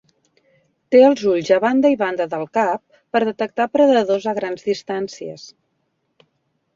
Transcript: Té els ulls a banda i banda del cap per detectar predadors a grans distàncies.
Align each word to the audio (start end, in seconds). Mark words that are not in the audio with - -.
Té 0.93 1.01
els 1.09 1.19
ulls 1.31 1.49
a 1.57 1.57
banda 1.65 1.91
i 1.95 1.97
banda 1.99 2.25
del 2.31 2.45
cap 2.57 2.81
per 3.15 3.21
detectar 3.29 3.67
predadors 3.75 4.25
a 4.31 4.33
grans 4.39 4.65
distàncies. 4.71 5.45